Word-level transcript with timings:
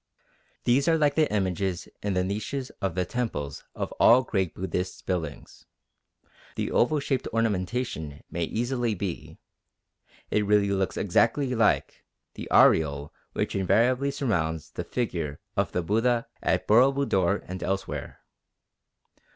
These 0.63 0.87
are 0.87 0.97
like 0.97 1.13
the 1.13 1.31
images 1.31 1.87
in 2.01 2.15
the 2.15 2.23
niches 2.23 2.71
of 2.81 2.95
the 2.95 3.05
temples 3.05 3.63
of 3.75 3.91
all 3.99 4.23
great 4.23 4.55
Buddhist 4.55 5.05
buildings; 5.05 5.67
the 6.55 6.71
oval 6.71 6.99
shaped 6.99 7.27
ornamentation 7.31 8.23
may 8.31 8.45
easily 8.45 8.95
be, 8.95 9.37
it 10.31 10.43
really 10.43 10.71
looks 10.71 10.97
exactly 10.97 11.53
like, 11.53 12.03
the 12.33 12.47
aureole 12.51 13.13
which 13.33 13.53
invariably 13.55 14.09
surrounds 14.09 14.71
the 14.71 14.83
figure 14.83 15.39
of 15.55 15.71
the 15.71 15.83
Buddha 15.83 16.25
at 16.41 16.65
Boro 16.65 16.91
Budor 16.91 17.43
and 17.47 17.61
elsewhere. 17.61 18.21